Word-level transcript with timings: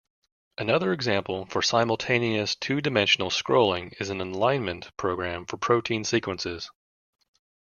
Another 0.57 0.93
example 0.93 1.45
for 1.45 1.61
simultaneous 1.61 2.55
two-dimensional 2.55 3.29
scrolling 3.29 3.93
is 3.99 4.09
an 4.09 4.19
alignment 4.19 4.89
program 4.97 5.45
for 5.45 5.57
protein 5.57 6.03
sequences. 6.05 6.71